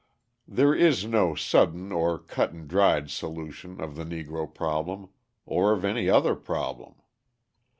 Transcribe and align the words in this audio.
There 0.47 0.73
is 0.73 1.05
no 1.05 1.35
sudden 1.35 1.91
or 1.91 2.17
cut 2.17 2.51
and 2.53 2.67
dried 2.67 3.11
solution 3.11 3.79
of 3.79 3.95
the 3.95 4.03
Negro 4.03 4.51
problem, 4.51 5.09
or 5.45 5.73
of 5.73 5.85
any 5.85 6.09
other 6.09 6.33
problem. 6.33 6.95